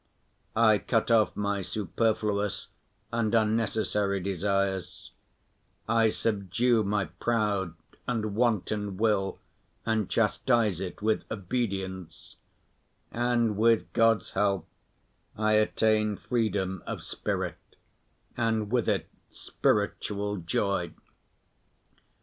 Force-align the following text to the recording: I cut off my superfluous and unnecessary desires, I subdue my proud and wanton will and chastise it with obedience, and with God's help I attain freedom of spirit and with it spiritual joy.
I 0.55 0.79
cut 0.79 1.11
off 1.11 1.35
my 1.35 1.61
superfluous 1.61 2.69
and 3.11 3.35
unnecessary 3.35 4.19
desires, 4.19 5.11
I 5.87 6.09
subdue 6.09 6.83
my 6.83 7.05
proud 7.05 7.75
and 8.07 8.33
wanton 8.33 8.97
will 8.97 9.37
and 9.85 10.09
chastise 10.09 10.81
it 10.81 11.03
with 11.03 11.25
obedience, 11.31 12.35
and 13.11 13.55
with 13.55 13.93
God's 13.93 14.31
help 14.31 14.67
I 15.37 15.53
attain 15.53 16.17
freedom 16.17 16.81
of 16.87 17.03
spirit 17.03 17.59
and 18.35 18.71
with 18.71 18.89
it 18.89 19.07
spiritual 19.29 20.37
joy. 20.37 20.93